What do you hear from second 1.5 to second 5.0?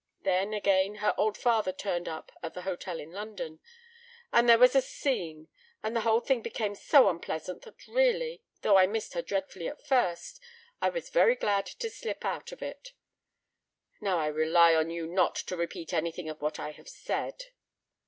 turned up at the hotel in London, and there was a